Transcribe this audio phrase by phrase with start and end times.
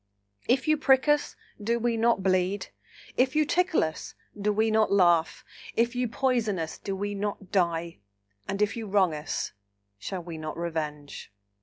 [0.47, 2.69] If you prick us, do we not bleed?
[3.17, 5.45] If you tickle us, do we not laugh?
[5.75, 7.99] If you poison us, do we not die?
[8.47, 9.51] and if you wrong us,
[9.99, 11.31] shall we not revenge?"